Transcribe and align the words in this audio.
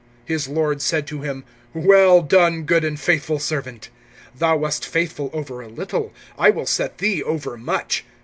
(21)His 0.27 0.49
lord 0.49 0.81
said 0.81 1.05
to 1.05 1.21
him: 1.21 1.43
Well 1.75 2.23
done, 2.23 2.63
good 2.63 2.83
and 2.83 2.99
faithful 2.99 3.37
servant; 3.37 3.89
thou 4.35 4.57
wast 4.57 4.83
faithful 4.83 5.29
over 5.31 5.61
a 5.61 5.67
little, 5.67 6.11
I 6.39 6.49
will 6.49 6.65
set 6.65 6.97
thee 6.97 7.21
over 7.21 7.55
much. 7.55 8.03